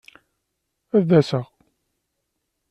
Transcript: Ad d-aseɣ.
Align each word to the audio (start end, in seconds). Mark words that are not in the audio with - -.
Ad 0.97 1.03
d-aseɣ. 1.07 1.45